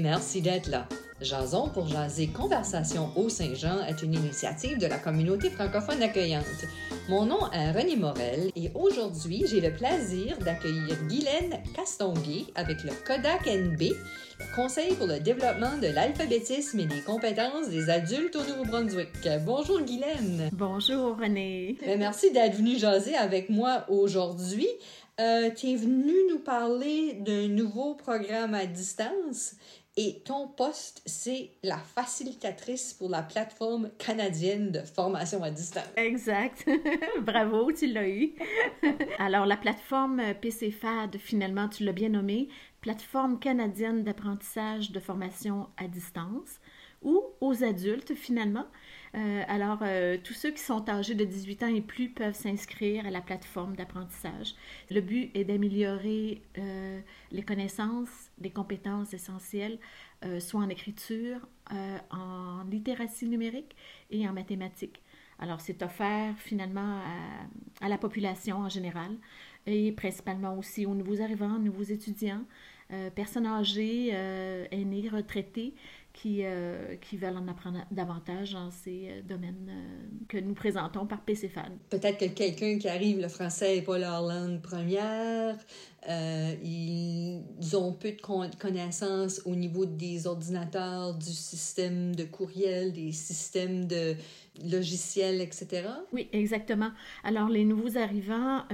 [0.00, 0.86] merci d'être là.
[1.20, 6.44] Jason pour jaser Conversation au Saint-Jean est une initiative de la communauté francophone accueillante.
[7.08, 12.90] Mon nom est René Morel et aujourd'hui, j'ai le plaisir d'accueillir Guylaine Castonguay avec le
[13.06, 18.42] Kodak NB, le Conseil pour le développement de l'alphabétisme et des compétences des adultes au
[18.42, 19.08] Nouveau-Brunswick.
[19.46, 20.50] Bonjour Guylaine.
[20.52, 21.76] Bonjour René.
[21.86, 24.68] Ben, merci d'être venue jaser avec moi aujourd'hui.
[25.20, 29.54] Euh, tu es venu nous parler d'un nouveau programme à distance
[29.96, 35.86] et ton poste, c'est la facilitatrice pour la plateforme canadienne de formation à distance.
[35.96, 36.68] Exact.
[37.20, 38.34] Bravo, tu l'as eu.
[39.20, 42.48] Alors, la plateforme PCFAD, finalement, tu l'as bien nommée,
[42.80, 46.58] plateforme canadienne d'apprentissage de formation à distance
[47.04, 48.66] ou aux adultes, finalement.
[49.14, 53.06] Euh, alors, euh, tous ceux qui sont âgés de 18 ans et plus peuvent s'inscrire
[53.06, 54.54] à la plateforme d'apprentissage.
[54.90, 59.78] Le but est d'améliorer euh, les connaissances, les compétences essentielles,
[60.38, 61.46] soit en écriture,
[62.10, 63.76] en littératie numérique
[64.10, 65.02] et en mathématiques.
[65.38, 67.02] Alors, c'est offert finalement
[67.82, 69.10] à, la population en général
[69.66, 72.42] et principalement aussi aux nouveaux arrivants, nouveaux étudiants,
[73.14, 74.14] personnes âgées,
[74.70, 75.74] aînés, retraités
[76.14, 81.06] qui, euh, qui veulent en apprendre davantage dans ces euh, domaines euh, que nous présentons
[81.06, 81.72] par PCFAD.
[81.90, 85.56] Peut-être que quelqu'un qui arrive, le français n'est pas leur langue première,
[86.62, 87.42] ils
[87.74, 94.14] ont peu de connaissances au niveau des ordinateurs, du système de courriel, des systèmes de
[94.64, 95.88] logiciels, etc.
[96.12, 96.90] Oui, exactement.
[97.24, 98.64] Alors, les nouveaux arrivants,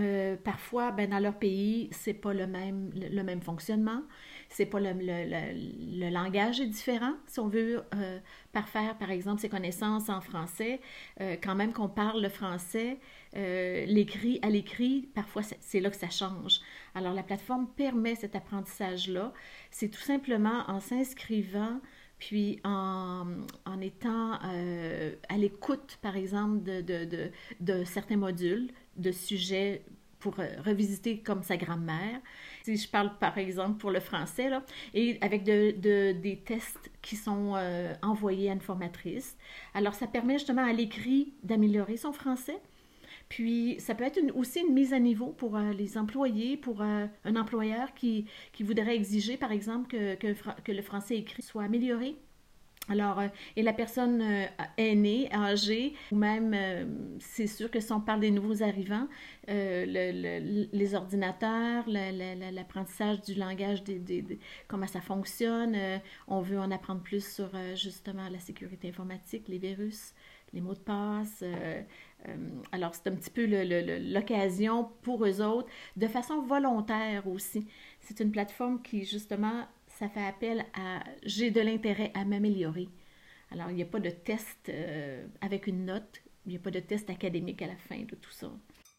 [0.42, 4.02] parfois, ben, dans leur pays, c'est pas le même, le même fonctionnement
[4.50, 7.14] c'est pas le, le, le, langage est différent.
[7.26, 8.18] Si on veut euh,
[8.52, 10.80] parfaire, par exemple, ses connaissances en français,
[11.20, 12.98] euh, quand même qu'on parle le français,
[13.36, 16.60] euh, l'écrit à l'écrit, parfois c'est là que ça change.
[16.96, 19.32] Alors la plateforme permet cet apprentissage-là.
[19.70, 21.80] C'est tout simplement en s'inscrivant
[22.18, 23.24] puis en,
[23.64, 29.82] en étant à l'écoute, par exemple, de, de, de, de, certains modules, de sujets
[30.20, 32.20] pour revisiter comme sa grammaire,
[32.62, 34.62] si je parle par exemple pour le français, là,
[34.94, 39.36] et avec de, de, des tests qui sont euh, envoyés à une formatrice.
[39.74, 42.60] Alors, ça permet justement à l'écrit d'améliorer son français.
[43.28, 47.06] Puis, ça peut être aussi une mise à niveau pour euh, les employés, pour euh,
[47.24, 48.26] un employeur qui,
[48.60, 52.16] voudrait exiger, par exemple, que le français écrit soit amélioré.
[52.90, 54.46] Alors, euh, et la personne euh,
[54.76, 56.84] aînée, âgée, ou même, euh,
[57.20, 59.06] c'est sûr que si on parle des nouveaux arrivants,
[59.46, 63.82] les ordinateurs, l'apprentissage du langage,
[64.68, 65.76] comment ça fonctionne,
[66.28, 70.14] on veut en apprendre plus sur justement la sécurité informatique, les virus,
[70.52, 71.42] les mots de passe.
[72.70, 73.44] alors, c'est un petit peu
[74.12, 77.66] l'occasion pour eux autres, de façon volontaire aussi.
[78.00, 79.66] C'est une plateforme qui, justement,
[80.00, 82.88] ça fait appel à j'ai de l'intérêt à m'améliorer.
[83.50, 86.70] Alors, il n'y a pas de test euh, avec une note, il n'y a pas
[86.70, 88.50] de test académique à la fin de tout ça.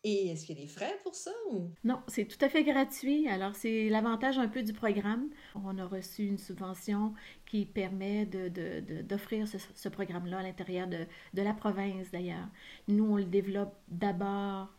[0.04, 1.32] Et est-ce qu'il y a des frais pour ça?
[1.52, 1.70] Ou?
[1.84, 3.28] Non, c'est tout à fait gratuit.
[3.28, 5.30] Alors, c'est l'avantage un peu du programme.
[5.56, 7.14] On a reçu une subvention
[7.48, 12.48] qui permet d'offrir de, de, ce, ce programme-là à l'intérieur de, la province, d'ailleurs.
[12.88, 14.72] Nous, on le développe d'abord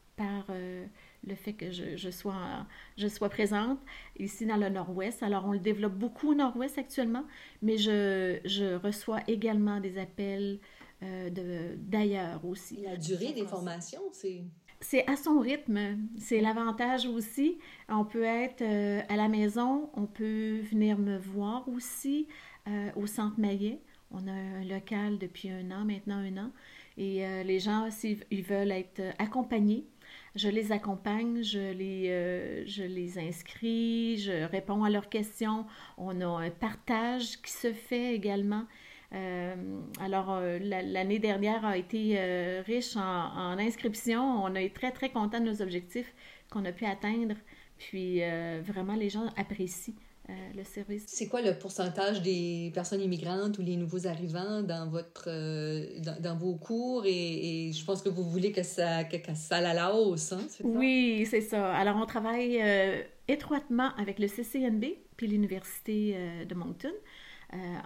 [1.27, 2.67] le fait que je, sois,
[2.97, 3.79] je sois présente
[4.19, 5.23] ici dans le Nord-Ouest.
[5.23, 7.25] Alors, on le développe beaucoup au Nord-Ouest actuellement,
[7.63, 10.59] mais je, je, reçois également des appels
[11.03, 12.81] euh, d'ailleurs aussi.
[12.83, 14.43] La durée des formations, c'est...
[14.81, 15.97] C'est à son rythme.
[16.19, 17.57] C'est l'avantage aussi.
[17.89, 22.27] On peut être euh, à la maison, on peut venir me voir aussi
[22.67, 23.81] euh, au Centre Maillet.
[24.11, 26.51] On a un local depuis un an, maintenant un an.
[26.99, 29.87] Et les gens, s'ils veulent être accompagnés,
[30.35, 35.67] je les accompagne, je les, euh, je les inscris, je réponds à leurs questions.
[35.99, 38.65] On a un partage qui se fait également.
[39.13, 39.55] Euh,
[40.01, 42.19] alors, euh, l'année dernière a été
[42.67, 44.43] riche en, inscriptions.
[44.43, 46.13] On été très, très contents de nos objectifs
[46.51, 47.35] qu'on a pu atteindre.
[47.79, 48.21] Puis,
[48.65, 49.95] vraiment, les gens apprécient
[50.31, 51.03] euh, le service.
[51.09, 56.37] C'est quoi le pourcentage des personnes immigrantes ou les nouveaux arrivants dans votre euh, dans,
[56.37, 57.03] vos cours?
[57.07, 60.47] Et, je pense que vous voulez que ça que, ça aille à la hausse, hein,
[60.63, 61.75] Oui, c'est ça.
[61.75, 64.85] Alors on travaille euh, étroitement avec le CCNB
[65.17, 66.17] puis l'université
[66.49, 66.93] de Moncton,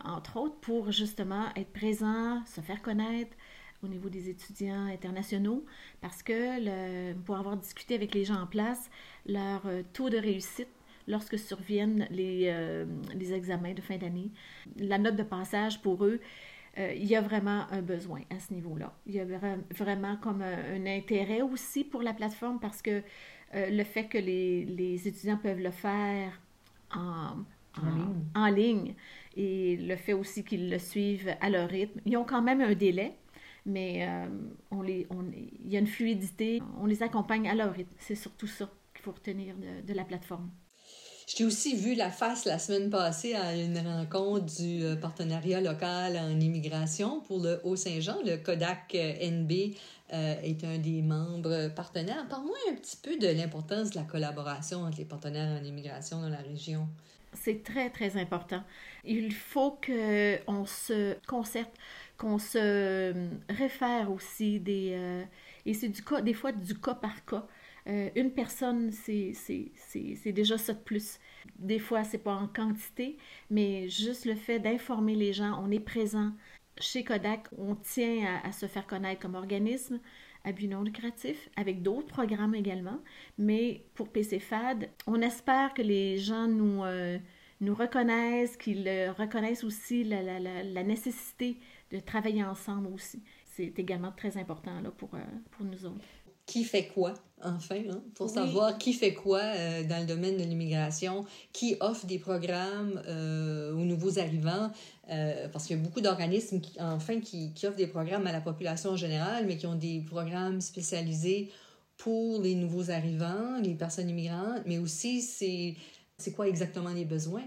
[0.05, 3.37] entre autres, pour justement être présent, se faire connaître
[3.83, 5.65] au niveau des étudiants internationaux,
[6.01, 8.89] parce que le, pour avoir discuté avec les gens en place,
[9.27, 9.63] leur
[9.93, 10.69] taux de réussite
[11.07, 14.31] lorsque surviennent les, euh, les examens de fin d'année.
[14.77, 16.21] La note de passage pour eux,
[16.79, 18.93] euh, il y a vraiment un besoin à ce niveau-là.
[19.07, 19.25] Il y a
[19.71, 23.03] vraiment comme un, intérêt aussi pour la plateforme parce que
[23.55, 26.39] euh, le fait que les, les, étudiants peuvent le faire
[26.95, 27.39] en,
[28.35, 28.95] en, ligne.
[29.37, 32.01] et le fait aussi qu'ils le suivent à leur rythme.
[32.05, 33.17] Ils ont quand même un délai,
[33.65, 34.29] mais euh,
[34.71, 36.61] on les, on, il y a une fluidité.
[36.79, 37.95] On les accompagne à leur rythme.
[37.99, 40.51] C'est surtout ça qu'il faut retenir de, de la plateforme.
[41.27, 45.61] Je t'ai aussi vu la face la semaine passée à une rencontre du euh, partenariat
[45.61, 48.19] local en immigration pour le Haut-Saint-Jean.
[48.25, 49.75] Le Kodak euh, NB
[50.11, 52.29] est un des membres partenaires.
[52.29, 56.29] Parle-moi un petit peu de l'importance de la collaboration entre les partenaires en immigration dans
[56.29, 56.87] la région.
[57.43, 58.63] C'est très, très important.
[59.05, 61.73] Il faut qu'on se concerte,
[62.17, 64.93] qu'on se euh, réfère aussi des...
[64.95, 65.23] Euh,
[65.65, 65.93] et c'est
[66.23, 67.47] des fois du cas par cas.
[67.89, 71.19] Euh, une personne, c'est déjà ça de plus.
[71.59, 73.17] Des fois, c'est pas en quantité,
[73.51, 76.33] mais juste le fait d'informer les gens, on est présent.
[76.79, 80.01] Chez Kodak, on tient à, se faire connaître comme organisme
[80.45, 83.01] à but non lucratif, avec d'autres programmes également.
[83.39, 86.83] Mais pour PCFAD, on espère que les gens nous,
[87.61, 88.89] nous reconnaissent, qu'ils
[89.19, 91.59] reconnaissent aussi la, nécessité
[91.91, 93.23] de travailler ensemble aussi.
[93.45, 95.19] C'est également très important là, pour, euh,
[95.53, 96.05] pour nous autres.
[96.47, 97.13] Qui fait quoi,
[97.43, 102.07] enfin, hein, pour savoir qui fait quoi euh, dans le domaine de l'immigration, qui offre
[102.07, 104.71] des programmes euh, aux nouveaux arrivants,
[105.53, 108.41] parce qu'il y a beaucoup d'organismes, qui, enfin, qui, qui offrent des programmes à la
[108.41, 111.51] population générale, mais qui ont des programmes spécialisés
[111.97, 115.75] pour les nouveaux arrivants, les personnes immigrantes, mais aussi c'est
[116.19, 117.45] c'est quoi exactement les besoins?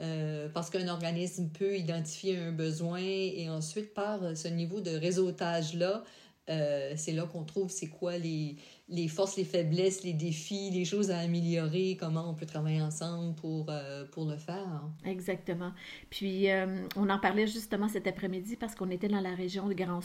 [0.00, 6.02] Euh, parce qu'un organisme peut identifier un besoin et ensuite, par ce niveau de réseautage-là,
[6.50, 8.56] euh, c'est là qu'on trouve c'est quoi les,
[8.88, 13.34] les forces, les faiblesses, les défis, les choses à améliorer, comment on peut travailler ensemble
[13.34, 14.82] pour, euh, pour le faire.
[15.04, 15.72] Exactement.
[16.10, 16.48] Puis,
[16.96, 20.00] on en parlait justement cet après-midi parce qu'on était dans la région de Grand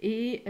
[0.00, 0.42] et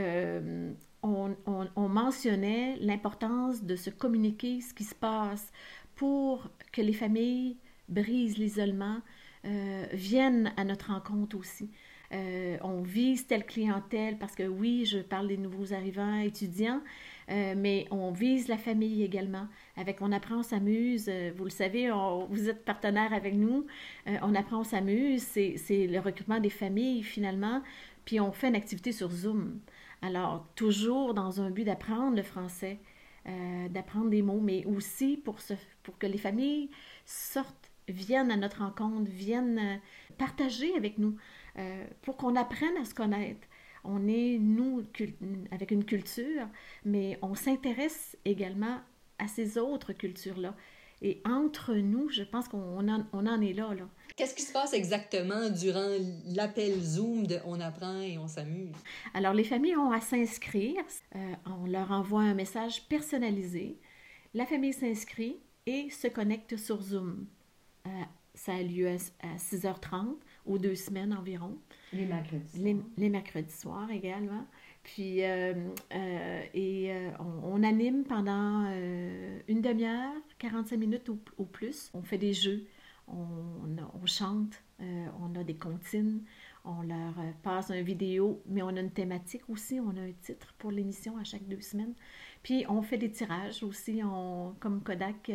[1.03, 5.53] on, on, on, mentionnait l'importance de se communiquer ce qui se passe
[5.95, 7.57] pour que les familles
[7.89, 8.99] brisent l'isolement,
[9.45, 11.71] euh, viennent à notre rencontre aussi.
[12.13, 16.81] Euh, on vise telle clientèle parce que oui, je parle des nouveaux arrivants étudiants,
[17.31, 19.47] euh, mais on vise la famille également.
[19.77, 21.11] Avec On apprend, on s'amuse.
[21.37, 21.91] vous le savez,
[22.29, 23.67] vous êtes partenaire avec nous.
[24.07, 25.23] on apprend, on s'amuse.
[25.23, 27.63] C'est le recrutement des familles finalement.
[28.05, 29.61] Puis on fait une activité sur Zoom.
[30.03, 32.79] Alors, toujours dans un but d'apprendre le français.
[33.29, 35.37] Euh, d'apprendre des mots, mais aussi pour,
[35.85, 36.71] pour que les familles
[37.05, 39.77] sortent, viennent à notre rencontre, viennent euh,
[40.19, 41.17] partager avec nous,
[41.59, 43.47] euh, pour qu'on apprenne à se connaître.
[43.85, 44.85] On est, nous,
[45.51, 46.47] avec une culture,
[46.85, 48.81] mais on s'intéresse également
[49.19, 50.55] à ces autres cultures-là.
[51.05, 53.75] Et entre nous, je pense qu'on en, on en est là.
[53.75, 53.89] là.
[54.17, 55.89] Qu'est-ce qui se passe exactement durant
[56.27, 58.77] l'appel Zoom de On apprend et on s'amuse?
[59.13, 60.81] Alors, les familles ont à s'inscrire.
[61.17, 63.81] Euh, on leur envoie un message personnalisé.
[64.33, 67.27] La famille s'inscrit et se connecte sur Zoom.
[67.87, 67.91] Euh,
[68.35, 70.17] ça a lieu à, 6h30
[70.47, 71.57] ou deux semaines environ.
[71.93, 72.59] Les mercredis.
[72.59, 74.47] Les, les mercredis soirs également.
[74.83, 75.55] Puis, euh,
[75.95, 77.11] euh, et euh,
[77.45, 78.67] on, anime pendant
[79.49, 81.91] une demi-heure, 45 minutes ou, plus.
[81.95, 82.67] On fait des jeux,
[83.07, 86.23] on, on chante, on a des comptines,
[86.65, 90.53] on leur passe une vidéo, mais on a une thématique aussi, on a un titre
[90.59, 91.95] pour l'émission à chaque deux semaines.
[92.43, 95.31] Puis on fait des tirages aussi, on, comme Kodak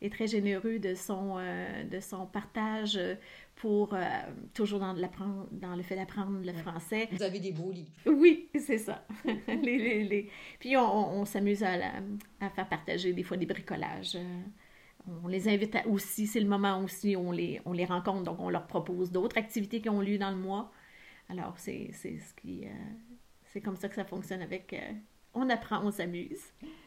[0.00, 2.98] est très généreux de son, de son partage
[3.58, 4.00] pour euh,
[4.54, 7.08] toujours dans, dans le fait d'apprendre le français.
[7.10, 7.90] Vous avez des beaux livres.
[8.06, 9.04] Oui, c'est ça.
[9.24, 10.30] les, les, les...
[10.60, 11.74] Puis on, on s'amuse à,
[12.40, 14.16] à, faire partager des fois des bricolages.
[14.16, 14.40] Euh,
[15.24, 18.38] on les invite aussi, c'est le moment aussi où on les, on les rencontre, donc
[18.40, 20.70] on leur propose d'autres activités qui ont lieu dans le mois.
[21.28, 22.64] Alors, c'est ce qui...
[22.64, 22.70] Euh,
[23.44, 24.74] c'est comme ça que ça fonctionne avec
[25.34, 26.42] on apprend, on s'amuse.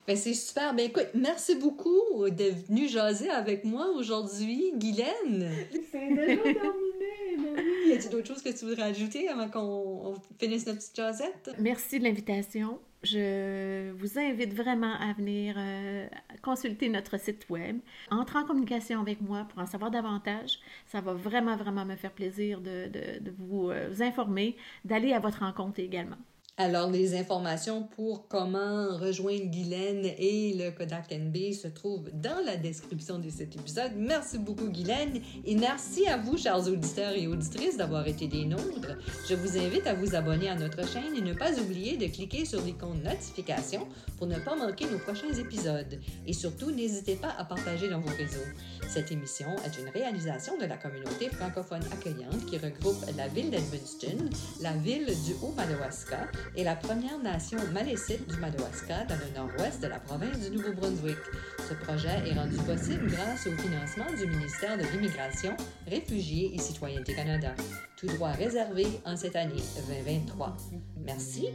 [0.08, 0.74] Ben, c'est super.
[0.74, 5.52] Ben, écoute, merci beaucoup d'être venu jaser avec moi aujourd'hui, Guylaine.
[5.92, 7.88] C'est déjà terminé.
[7.88, 11.56] Y a-t-il d'autres choses que tu voudrais ajouter avant qu'on finisse notre petite jasette?
[11.60, 12.80] Merci de l'invitation.
[13.04, 16.08] Je vous invite vraiment à venir euh,
[16.44, 17.80] consulter notre site web.
[18.12, 20.60] Entrer en communication avec moi pour en savoir davantage.
[20.88, 24.56] Ça va vraiment, vraiment me faire plaisir de, de, vous, euh, vous informer,
[24.86, 26.18] d'aller à votre rencontre également.
[26.58, 32.56] Alors, les informations pour comment rejoindre Guylaine et le Kodak NB se trouvent dans la
[32.56, 33.94] description de cet épisode.
[33.96, 38.96] Merci beaucoup, Guylaine, et merci à vous, chers auditeurs et auditrices, d'avoir été des nôtres.
[39.28, 42.46] Je vous invite à vous abonner à notre chaîne et ne pas oublier de cliquer
[42.46, 43.88] sur l'icône notification
[44.20, 46.00] pour ne pas manquer nos prochains épisodes.
[46.28, 48.46] Et surtout, n'hésitez pas à partager dans vos réseaux.
[48.88, 54.30] Cette émission est une réalisation de la communauté francophone accueillante qui regroupe la ville d'Edmundston,
[54.62, 59.88] la ville du Haut-Madawaska, et la Première Nation malécite du Madawaska dans le nord-ouest de
[59.88, 61.18] la province du Nouveau-Brunswick.
[61.60, 65.56] Notre projet est rendu possible grâce au financement du ministère de l'Immigration,
[65.88, 67.54] Réfugiés et Citoyenneté Canada,
[67.98, 69.62] tout droit réservé en cette année
[70.06, 70.58] 2023.
[71.06, 71.48] Merci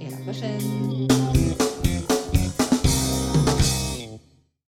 [0.00, 1.61] et à la prochaine!